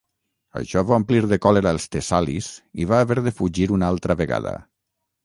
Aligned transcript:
Això 0.59 0.81
va 0.91 0.95
omplir 1.01 1.19
de 1.33 1.37
còlera 1.43 1.73
els 1.77 1.85
tessalis 1.97 2.47
i 2.85 2.87
va 2.93 3.03
haver 3.05 3.19
de 3.29 3.35
fugir 3.41 3.69
una 3.77 3.91
altra 3.95 4.17
vegada. 4.23 4.57